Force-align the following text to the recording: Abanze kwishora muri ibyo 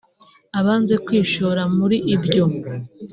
Abanze 0.59 0.93
kwishora 1.05 1.61
muri 1.77 1.97
ibyo 2.15 2.43